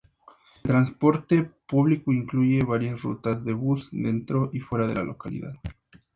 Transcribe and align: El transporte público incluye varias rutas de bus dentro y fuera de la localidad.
El 0.63 0.63
transporte 0.63 1.43
público 1.67 2.11
incluye 2.11 2.63
varias 2.65 3.03
rutas 3.03 3.45
de 3.45 3.53
bus 3.53 3.87
dentro 3.91 4.49
y 4.51 4.59
fuera 4.59 4.87
de 4.87 4.95
la 4.95 5.03
localidad. 5.03 5.53